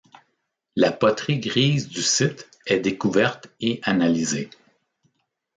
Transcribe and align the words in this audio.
La 0.75 0.91
poterie 0.91 1.37
grise 1.39 1.87
du 1.87 2.01
site 2.01 2.49
est 2.65 2.79
découverte 2.79 3.49
et 3.59 3.79
analysée. 3.83 4.49